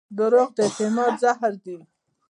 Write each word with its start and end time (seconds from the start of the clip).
دروغ 0.17 0.49
د 0.55 0.57
اعتماد 0.67 1.13
زهر 1.23 1.53
دي. 1.65 1.77